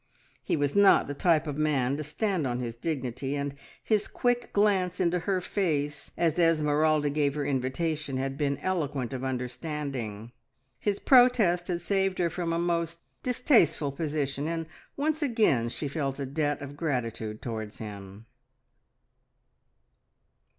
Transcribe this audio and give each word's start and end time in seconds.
He 0.43 0.55
was 0.57 0.75
not 0.75 1.05
the 1.05 1.13
type 1.13 1.45
of 1.45 1.59
man 1.59 1.95
to 1.95 2.03
stand 2.03 2.47
on 2.47 2.59
his 2.59 2.73
dignity, 2.73 3.35
and 3.35 3.53
his 3.83 4.07
quick 4.07 4.51
glance 4.51 4.99
into 4.99 5.19
her 5.19 5.39
face 5.41 6.09
as 6.17 6.39
Esmeralda 6.39 7.11
gave 7.11 7.35
her 7.35 7.45
invitation 7.45 8.17
had 8.17 8.35
been 8.35 8.57
eloquent 8.63 9.13
of 9.13 9.23
understanding. 9.23 10.31
His 10.79 10.97
protest 10.97 11.67
had 11.67 11.81
saved 11.81 12.17
her 12.17 12.31
from 12.31 12.51
a 12.51 12.57
most 12.57 13.01
distasteful 13.21 13.91
position, 13.91 14.47
and 14.47 14.65
once 14.97 15.21
again 15.21 15.69
she 15.69 15.87
felt 15.87 16.19
a 16.19 16.25
debt 16.25 16.63
of 16.63 16.75
gratitude 16.75 17.39
towards 17.39 17.77
him. 17.77 18.25